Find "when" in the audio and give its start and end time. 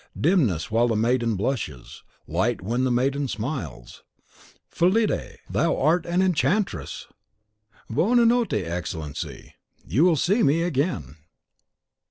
2.59-2.85